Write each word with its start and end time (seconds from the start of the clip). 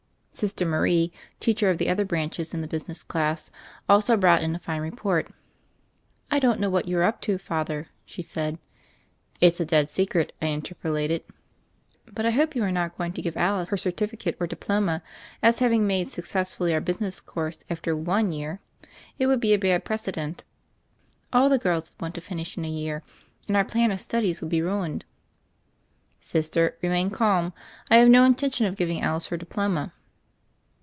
Sister 0.33 0.65
Marie, 0.65 1.11
teacher 1.39 1.69
of 1.69 1.77
the 1.77 1.87
other 1.87 2.03
branches 2.05 2.51
in 2.51 2.61
the 2.61 2.67
business 2.67 3.03
class, 3.03 3.51
also 3.87 4.17
brought 4.17 4.41
in 4.41 4.55
a 4.55 4.59
fine 4.59 4.81
re 4.81 4.89
port. 4.89 5.27
"I 6.31 6.39
don't 6.39 6.59
know 6.59 6.69
what 6.69 6.87
you 6.87 6.97
are 6.97 7.03
up 7.03 7.21
to. 7.23 7.37
Father," 7.37 7.89
she 8.05 8.23
said. 8.23 8.57
"It's 9.39 9.59
a 9.59 9.65
dead 9.65 9.91
secret," 9.91 10.31
I 10.41 10.47
interpolated. 10.47 11.21
197 11.25 11.29
198 11.29 11.29
THE 11.29 11.29
FAIRY 11.61 11.61
OF 11.61 11.69
THE 11.77 12.09
SNOWS 12.09 12.13
"But 12.15 12.25
I 12.25 12.31
hope 12.31 12.55
you 12.55 12.63
are 12.63 12.71
not 12.71 12.97
going 12.97 13.13
to 13.13 13.21
give 13.21 13.37
Alice 13.37 13.69
her 13.69 13.77
Certificate 13.77 14.37
or 14.39 14.47
Diploma, 14.47 15.03
as 15.43 15.59
having 15.59 15.85
made 15.85 16.09
suc 16.09 16.25
cessfully 16.25 16.73
our 16.73 16.81
business 16.81 17.19
course 17.19 17.59
after 17.69 17.95
one 17.95 18.31
year; 18.31 18.59
it 19.19 19.27
would 19.27 19.41
be 19.41 19.53
a 19.53 19.59
bad 19.59 19.85
precedent. 19.85 20.43
All 21.31 21.49
the 21.49 21.59
girls 21.59 21.93
would 21.93 22.01
want 22.01 22.15
to 22.15 22.21
finish 22.21 22.57
in 22.57 22.65
a 22.65 22.67
year, 22.67 23.03
and 23.47 23.55
our 23.55 23.65
plan 23.65 23.91
of 23.91 24.01
studies 24.01 24.41
would 24.41 24.49
be 24.49 24.63
ruined." 24.63 25.05
"Sister, 26.19 26.79
remain 26.81 27.11
calm: 27.11 27.53
I 27.91 27.97
have 27.97 28.09
no 28.09 28.25
intention 28.25 28.65
of 28.65 28.75
giving 28.75 29.03
Alice 29.03 29.27
her 29.27 29.37
diploma." 29.37 29.93